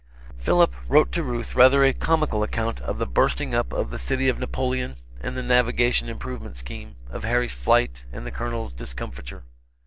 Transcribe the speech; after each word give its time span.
Philip, 0.35 0.73
wrote 0.89 1.11
to 1.11 1.21
Ruth 1.21 1.53
rather 1.53 1.83
a 1.83 1.93
comical 1.93 2.41
account 2.41 2.81
of 2.81 2.97
the 2.97 3.05
bursting 3.05 3.53
up 3.53 3.71
of 3.71 3.91
the 3.91 3.99
city 3.99 4.29
of 4.29 4.39
Napoleon 4.39 4.95
and 5.19 5.37
the 5.37 5.43
navigation 5.43 6.09
improvement 6.09 6.57
scheme, 6.57 6.95
of 7.11 7.23
Harry's 7.23 7.53
flight 7.53 8.05
and 8.11 8.25
the 8.25 8.31
Colonel's 8.31 8.73
discomfiture. 8.73 9.43